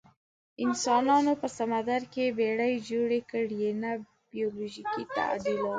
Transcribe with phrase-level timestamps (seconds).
[0.65, 3.91] انسانانو په سمندر کې بیړۍ جوړې کړې، نه
[4.31, 5.69] بیولوژیکي تعدیلات.